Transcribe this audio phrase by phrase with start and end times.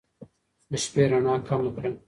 [0.71, 1.89] د شپې رڼا کمه کړه